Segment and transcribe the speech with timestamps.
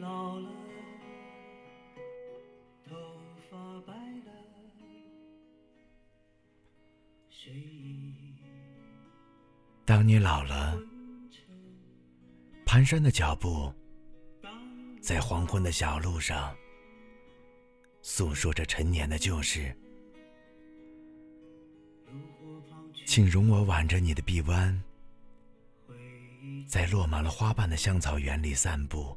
[0.00, 0.48] 老了，
[2.88, 2.96] 头
[3.50, 3.92] 发白
[4.24, 4.32] 了，
[9.84, 10.80] 当你老了，
[12.64, 13.70] 蹒跚的脚步
[15.02, 16.56] 在黄昏的小路上，
[18.00, 19.76] 诉说着陈年的旧事。
[23.04, 24.82] 请容我挽着你的臂弯，
[26.66, 29.14] 在落满了花瓣的香草园里散步。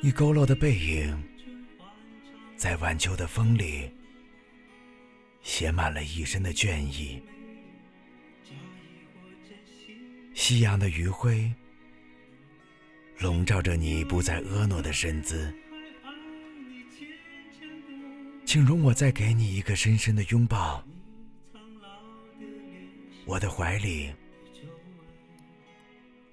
[0.00, 1.22] 你佝偻的背影，
[2.56, 3.90] 在晚秋的风里，
[5.42, 7.20] 写满了一身的倦意。
[10.34, 11.52] 夕阳的余晖，
[13.18, 15.52] 笼罩着你不再婀娜的身姿。
[18.46, 20.82] 请容我再给你一个深深的拥抱。
[23.26, 24.10] 我的怀里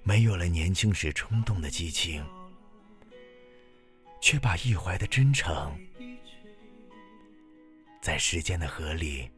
[0.06, 2.24] 没有了年轻时冲动的激情，
[4.20, 5.76] 却把一怀的真诚，
[8.00, 9.28] 在时间的河里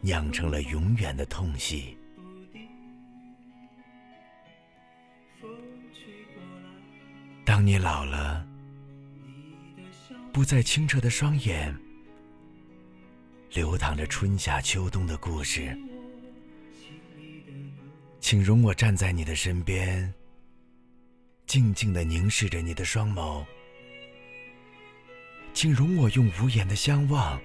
[0.00, 1.98] 酿成了永远的痛惜。
[7.44, 8.46] 当你老了。
[10.32, 11.76] 不再清澈的双眼，
[13.50, 15.76] 流淌着春夏秋冬的故事。
[18.32, 20.10] 请容我站在你的身边，
[21.46, 23.44] 静静的凝视着你的双眸。
[25.52, 27.38] 请容我用无言的相望，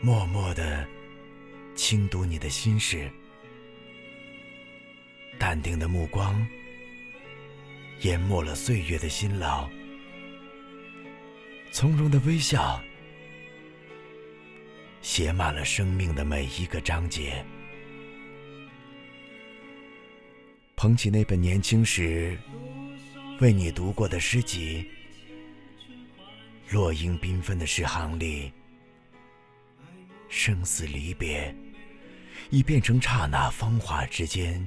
[0.00, 0.84] 默默的
[1.76, 3.08] 倾读你的心事。
[5.38, 6.44] 淡定的目光，
[8.00, 9.70] 淹没了岁月的辛劳。
[11.70, 12.82] 从容的微笑，
[15.00, 17.46] 写满了生命的每一个章节。
[20.84, 22.38] 捧起那本年轻时
[23.40, 24.86] 为你读过的诗集，
[26.70, 28.52] 落英缤纷的诗行里，
[30.28, 31.56] 生死离别
[32.50, 34.62] 已变成刹那芳华之间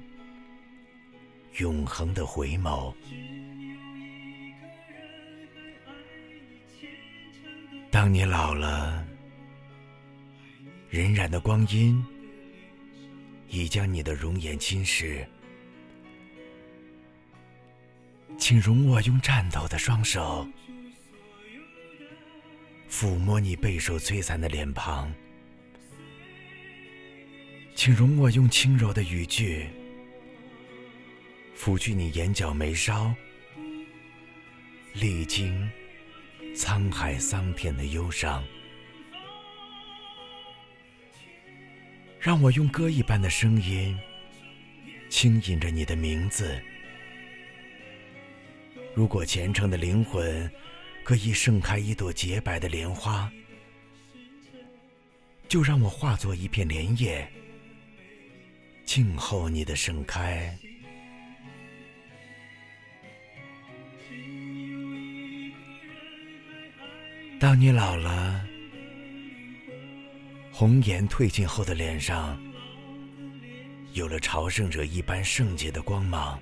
[1.58, 2.92] 永恒的回眸。
[7.92, 9.06] 当你老了，
[10.90, 12.04] 荏苒的光阴
[13.50, 15.24] 已将你的容颜侵蚀，
[18.38, 20.48] 请容我用颤抖的双手
[22.90, 25.14] 抚摸你备受摧残的脸庞，
[27.76, 29.68] 请容我用轻柔的语句
[31.58, 33.14] 抚去你眼角眉梢，
[34.94, 35.70] 历经。
[36.56, 38.44] 沧海桑田的忧伤，
[42.20, 43.96] 让我用歌一般的声音
[45.08, 46.60] 轻吟着你的名字。
[48.98, 50.52] 如果虔诚的灵魂
[51.04, 53.32] 可以盛开一朵洁白的莲花，
[55.48, 57.32] 就让我化作一片莲叶，
[58.86, 60.52] 静候你的盛开。
[67.40, 68.44] 当你老了，
[70.52, 72.36] 红颜褪尽后的脸上，
[73.94, 76.42] 有了朝圣者一般圣洁的光芒。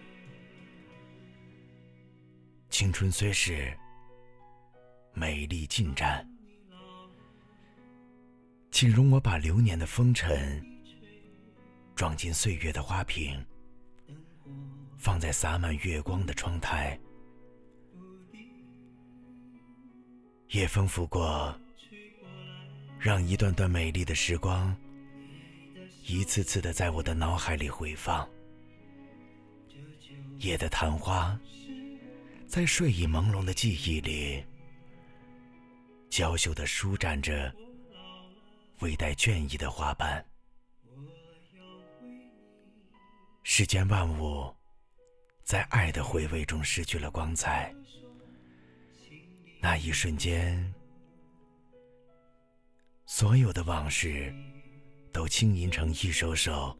[2.77, 3.73] 青春虽是
[5.13, 6.29] 美丽进展，
[8.69, 10.61] 请容我把流年的风尘
[11.95, 13.41] 装进岁月的花瓶，
[14.97, 16.99] 放在洒满月光的窗台。
[20.49, 21.57] 也丰富过，
[22.99, 24.75] 让一段段美丽的时光
[26.03, 28.27] 一次次的在我的脑海里回放。
[30.39, 31.39] 夜的昙花，
[32.47, 34.43] 在睡意朦胧的记忆里，
[36.09, 37.53] 娇羞的舒展着
[38.79, 40.25] 微带倦意的花瓣。
[43.43, 44.53] 世间万物，
[45.43, 47.73] 在爱的回味中失去了光彩。
[49.59, 50.73] 那一瞬间，
[53.05, 54.33] 所有的往事
[55.11, 56.77] 都轻吟成一首首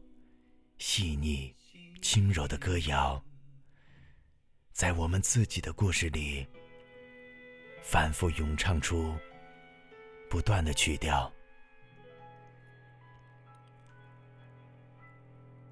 [0.78, 1.54] 细腻、
[2.00, 3.22] 轻柔的歌谣，
[4.76, 6.46] 在我们自己的故事里
[7.80, 9.16] 反复咏唱出
[10.28, 11.32] 不断的曲调。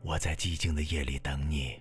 [0.00, 1.78] 我在寂静的夜里等你。